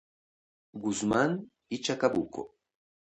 Guzmán 0.73 1.47
y 1.69 1.79
Chacabuco. 1.83 2.55